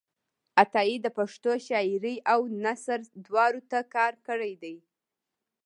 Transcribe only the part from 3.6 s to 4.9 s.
ته کار کړی دی.